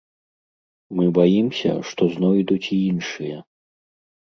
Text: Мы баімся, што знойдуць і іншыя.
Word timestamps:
Мы 0.99 1.05
баімся, 1.17 1.71
што 1.91 2.09
знойдуць 2.15 2.63
і 2.63 2.77
іншыя. 2.91 3.37